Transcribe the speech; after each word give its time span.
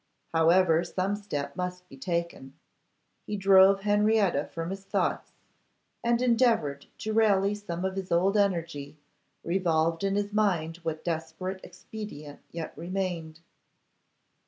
However, 0.33 0.83
some 0.83 1.15
step 1.15 1.55
must 1.55 1.87
be 1.87 1.95
taken. 1.95 2.55
He 3.27 3.37
drove 3.37 3.81
Henrietta 3.81 4.45
from 4.45 4.71
his 4.71 4.83
thoughts, 4.83 5.33
and, 6.03 6.19
endeavouring 6.23 6.81
to 6.97 7.13
rally 7.13 7.53
some 7.53 7.85
of 7.85 7.95
his 7.95 8.11
old 8.11 8.35
energy, 8.35 8.97
revolved 9.43 10.03
in 10.03 10.15
his 10.15 10.33
mind 10.33 10.77
what 10.77 11.05
desperate 11.05 11.59
expedient 11.63 12.39
yet 12.49 12.75
remained. 12.75 13.41